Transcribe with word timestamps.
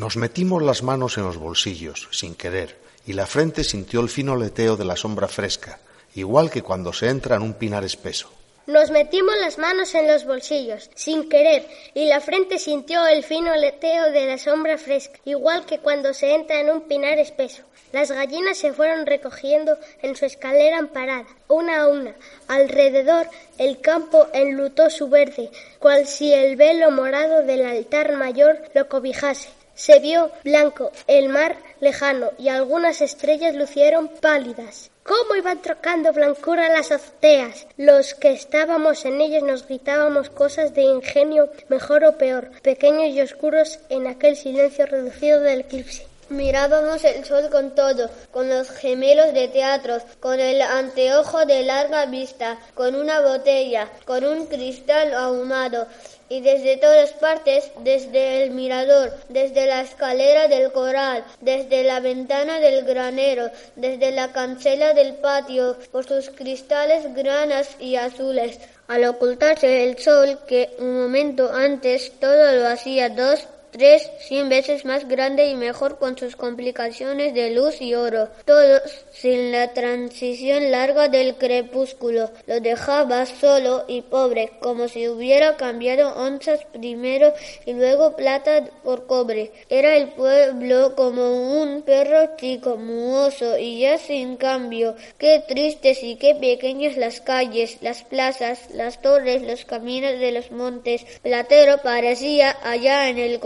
Nos 0.00 0.16
metimos 0.16 0.62
las 0.62 0.82
manos 0.82 1.18
en 1.18 1.24
los 1.24 1.36
bolsillos, 1.36 2.08
sin 2.10 2.34
querer, 2.34 2.78
y 3.04 3.12
la 3.12 3.26
frente 3.26 3.64
sintió 3.64 4.00
el 4.00 4.08
fino 4.08 4.34
leteo 4.34 4.78
de 4.78 4.86
la 4.86 4.96
sombra 4.96 5.28
fresca, 5.28 5.78
igual 6.14 6.50
que 6.50 6.62
cuando 6.62 6.94
se 6.94 7.10
entra 7.10 7.36
en 7.36 7.42
un 7.42 7.52
pinar 7.52 7.84
espeso. 7.84 8.32
Nos 8.66 8.90
metimos 8.90 9.34
las 9.42 9.58
manos 9.58 9.94
en 9.94 10.08
los 10.08 10.24
bolsillos, 10.24 10.88
sin 10.94 11.28
querer, 11.28 11.68
y 11.92 12.06
la 12.06 12.22
frente 12.22 12.58
sintió 12.58 13.06
el 13.06 13.22
fino 13.22 13.54
leteo 13.54 14.10
de 14.10 14.24
la 14.24 14.38
sombra 14.38 14.78
fresca, 14.78 15.20
igual 15.26 15.66
que 15.66 15.80
cuando 15.80 16.14
se 16.14 16.34
entra 16.34 16.60
en 16.60 16.70
un 16.70 16.80
pinar 16.88 17.18
espeso. 17.18 17.64
Las 17.92 18.10
gallinas 18.10 18.56
se 18.56 18.72
fueron 18.72 19.04
recogiendo 19.04 19.76
en 20.00 20.16
su 20.16 20.24
escalera 20.24 20.78
amparada, 20.78 21.26
una 21.46 21.82
a 21.82 21.88
una. 21.88 22.14
Alrededor 22.48 23.26
el 23.58 23.82
campo 23.82 24.28
enlutó 24.32 24.88
su 24.88 25.10
verde, 25.10 25.50
cual 25.78 26.06
si 26.06 26.32
el 26.32 26.56
velo 26.56 26.90
morado 26.90 27.42
del 27.42 27.66
altar 27.66 28.16
mayor 28.16 28.62
lo 28.72 28.88
cobijase. 28.88 29.59
Se 29.80 29.98
vio 29.98 30.30
blanco 30.44 30.92
el 31.06 31.30
mar 31.30 31.56
lejano 31.80 32.32
y 32.36 32.50
algunas 32.50 33.00
estrellas 33.00 33.54
lucieron 33.54 34.08
pálidas. 34.08 34.90
¿Cómo 35.02 35.36
iban 35.36 35.62
trocando 35.62 36.12
blancura 36.12 36.68
las 36.68 36.92
azoteas? 36.92 37.66
Los 37.78 38.12
que 38.12 38.30
estábamos 38.30 39.06
en 39.06 39.22
ellas 39.22 39.42
nos 39.42 39.66
gritábamos 39.66 40.28
cosas 40.28 40.74
de 40.74 40.82
ingenio, 40.82 41.48
mejor 41.70 42.04
o 42.04 42.18
peor, 42.18 42.50
pequeños 42.60 43.14
y 43.14 43.22
oscuros 43.22 43.78
en 43.88 44.06
aquel 44.06 44.36
silencio 44.36 44.84
reducido 44.84 45.40
del 45.40 45.60
eclipse. 45.60 46.06
Mirábamos 46.28 47.02
el 47.02 47.24
sol 47.24 47.48
con 47.50 47.74
todo, 47.74 48.10
con 48.30 48.50
los 48.50 48.68
gemelos 48.70 49.32
de 49.32 49.48
teatros, 49.48 50.02
con 50.20 50.38
el 50.38 50.60
anteojo 50.60 51.46
de 51.46 51.62
larga 51.62 52.04
vista, 52.04 52.58
con 52.74 52.94
una 52.94 53.22
botella, 53.22 53.88
con 54.04 54.24
un 54.24 54.44
cristal 54.44 55.14
ahumado, 55.14 55.88
y 56.30 56.40
desde 56.40 56.76
todas 56.76 57.12
partes, 57.14 57.70
desde 57.80 58.44
el 58.44 58.52
mirador, 58.52 59.12
desde 59.28 59.66
la 59.66 59.82
escalera 59.82 60.46
del 60.46 60.70
coral, 60.70 61.24
desde 61.40 61.82
la 61.82 61.98
ventana 61.98 62.60
del 62.60 62.84
granero, 62.84 63.50
desde 63.74 64.12
la 64.12 64.32
cancela 64.32 64.94
del 64.94 65.14
patio, 65.16 65.76
por 65.90 66.06
sus 66.06 66.30
cristales 66.30 67.12
granas 67.14 67.76
y 67.80 67.96
azules, 67.96 68.60
al 68.86 69.04
ocultarse 69.04 69.82
el 69.82 69.98
sol 69.98 70.38
que 70.46 70.70
un 70.78 71.00
momento 71.02 71.52
antes 71.52 72.12
todo 72.20 72.52
lo 72.52 72.68
hacía 72.68 73.08
dos 73.08 73.48
tres, 73.70 74.10
cien 74.20 74.48
veces 74.48 74.84
más 74.84 75.06
grande 75.08 75.48
y 75.48 75.54
mejor 75.54 75.98
con 75.98 76.16
sus 76.16 76.36
complicaciones 76.36 77.34
de 77.34 77.50
luz 77.50 77.80
y 77.80 77.94
oro, 77.94 78.28
todos 78.44 78.82
sin 79.12 79.52
la 79.52 79.72
transición 79.72 80.70
larga 80.70 81.08
del 81.08 81.36
crepúsculo. 81.36 82.30
Lo 82.46 82.60
dejaba 82.60 83.26
solo 83.26 83.84
y 83.88 84.02
pobre, 84.02 84.52
como 84.60 84.88
si 84.88 85.08
hubiera 85.08 85.56
cambiado 85.56 86.14
onzas 86.14 86.64
primero 86.72 87.32
y 87.66 87.72
luego 87.72 88.16
plata 88.16 88.64
por 88.82 89.06
cobre. 89.06 89.52
Era 89.68 89.96
el 89.96 90.08
pueblo 90.08 90.94
como 90.96 91.60
un 91.60 91.82
perro 91.82 92.36
chico, 92.36 92.76
muoso 92.76 93.58
y 93.58 93.80
ya 93.80 93.98
sin 93.98 94.36
cambio. 94.36 94.94
Qué 95.18 95.42
tristes 95.46 96.02
y 96.02 96.16
qué 96.16 96.34
pequeñas 96.34 96.96
las 96.96 97.20
calles, 97.20 97.78
las 97.80 98.02
plazas, 98.02 98.70
las 98.72 99.00
torres, 99.02 99.42
los 99.42 99.64
caminos 99.64 100.18
de 100.18 100.32
los 100.32 100.50
montes. 100.50 101.04
Platero 101.22 101.78
parecía 101.82 102.56
allá 102.62 103.08
en 103.08 103.18
el 103.18 103.38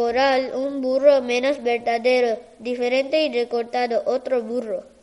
un 0.54 0.80
burro 0.80 1.22
menos 1.22 1.62
verdadero, 1.62 2.38
diferente 2.58 3.22
y 3.22 3.32
recortado, 3.32 4.02
otro 4.06 4.42
burro. 4.42 4.93